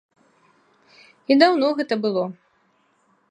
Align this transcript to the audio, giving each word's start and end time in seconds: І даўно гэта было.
І 1.35 1.37
даўно 1.43 1.69
гэта 1.81 1.95
было. 2.05 2.23